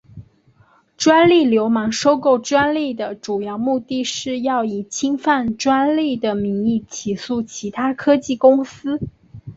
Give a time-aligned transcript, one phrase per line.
[0.97, 8.99] 专利流氓收购专利的主要目的是要以侵犯专利的名义起诉其他科技公司。